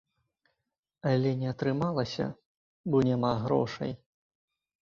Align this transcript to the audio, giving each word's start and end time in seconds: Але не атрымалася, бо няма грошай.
Але 1.09 1.33
не 1.43 1.47
атрымалася, 1.53 2.25
бо 2.95 3.03
няма 3.09 3.31
грошай. 3.45 3.91